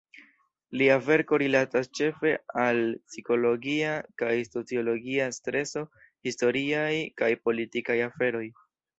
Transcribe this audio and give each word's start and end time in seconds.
Lia 0.81 0.93
verko 1.07 1.37
rilatas 1.41 1.89
ĉefe 1.97 2.29
al 2.61 2.79
psikologia 3.11 3.91
kaj 4.21 4.31
sociologia 4.47 5.27
streso, 5.35 5.83
historiaj 6.29 6.89
kaj 7.23 7.29
politikaj 7.49 7.99
aferoj. 8.07 8.43